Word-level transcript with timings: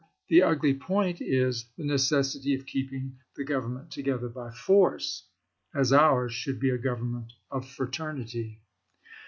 The 0.29 0.41
ugly 0.41 0.73
point 0.73 1.21
is 1.21 1.65
the 1.77 1.85
necessity 1.85 2.55
of 2.55 2.65
keeping 2.65 3.19
the 3.35 3.43
Government 3.43 3.91
together 3.91 4.29
by 4.29 4.49
force, 4.49 5.27
as 5.75 5.93
ours 5.93 6.33
should 6.33 6.59
be 6.59 6.71
a 6.71 6.77
government 6.79 7.33
of 7.51 7.69
fraternity." 7.69 8.61